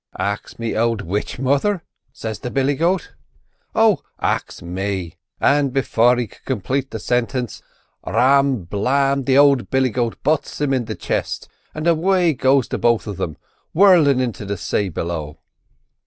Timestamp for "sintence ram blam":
6.97-9.25